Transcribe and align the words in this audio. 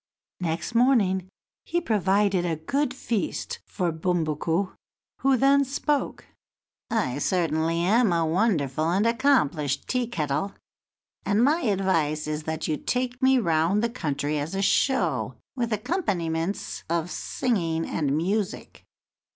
Next 0.39 0.73
morning 0.73 1.29
he 1.63 1.79
provided 1.79 2.43
a 2.43 2.55
good 2.55 2.91
feast 2.91 3.59
for 3.67 3.91
Bumbuku, 3.91 4.73
who 5.19 5.37
then 5.37 5.63
spoke: 5.63 6.25
"I 6.89 7.19
certainly 7.19 7.81
am 7.81 8.11
a 8.11 8.25
wonderful 8.25 8.89
and 8.89 9.05
accomplished 9.05 9.87
Tea 9.87 10.07
kettle, 10.07 10.53
and 11.23 11.43
my 11.43 11.61
advice 11.61 12.25
is 12.25 12.45
that 12.45 12.67
you 12.67 12.77
take 12.77 13.21
me 13.21 13.37
round 13.37 13.83
the 13.83 13.91
country 13.91 14.39
as 14.39 14.55
a 14.55 14.63
show, 14.63 15.35
with 15.55 15.71
accompaniments 15.71 16.83
of 16.89 17.11
singing 17.11 17.85
and 17.85 18.17
music." 18.17 18.83